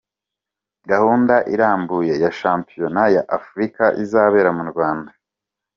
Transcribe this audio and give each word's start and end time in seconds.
Gahunda 0.91 1.35
irambuye 1.53 2.13
ya 2.23 2.31
shampiyona 2.39 3.01
ya 3.15 3.23
Africa 3.37 3.85
izabera 4.03 4.49
mu 4.57 4.63
Rwanda. 4.71 5.11